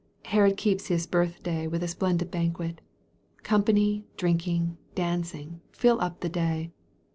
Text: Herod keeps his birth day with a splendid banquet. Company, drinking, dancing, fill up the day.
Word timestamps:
Herod 0.25 0.57
keeps 0.57 0.87
his 0.87 1.05
birth 1.05 1.43
day 1.43 1.67
with 1.67 1.83
a 1.83 1.87
splendid 1.87 2.31
banquet. 2.31 2.81
Company, 3.43 4.03
drinking, 4.17 4.77
dancing, 4.95 5.61
fill 5.73 6.01
up 6.01 6.21
the 6.21 6.29
day. 6.29 6.71